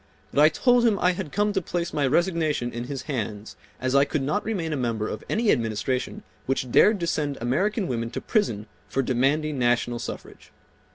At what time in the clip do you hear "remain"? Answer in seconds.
4.43-4.73